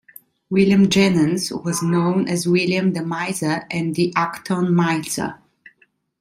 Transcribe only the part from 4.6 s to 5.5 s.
Miser.